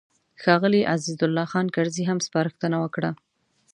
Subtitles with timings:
[0.41, 3.09] ښاغلي عزیز الله خان کرزي هم سپارښتنه وکړه.